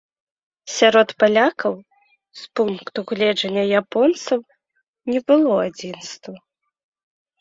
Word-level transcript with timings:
Сярод 0.77 1.07
палякаў, 1.23 1.75
з 2.41 2.49
пункту 2.59 2.99
гледжання 3.13 3.63
японцаў, 3.83 4.39
не 5.15 5.19
было 5.29 5.53
адзінства. 5.69 6.35